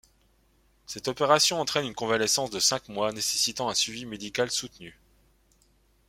[0.87, 4.97] Cette opération entraîne une convalescence de cinq mois, nécessitant un suivi médical soutenu.